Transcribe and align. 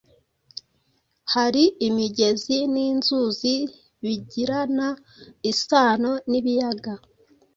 Hari 1.33 1.63
imigezi 1.87 2.57
n’inzuzi 2.73 3.55
bigirana 4.03 4.87
isano 5.51 6.11
n’ibiyaga 6.29 6.93